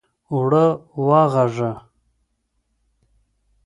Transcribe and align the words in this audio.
اوړه 0.31 0.65
واغږه! 1.07 1.71